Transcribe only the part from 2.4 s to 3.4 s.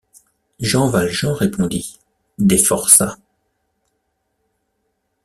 forçats.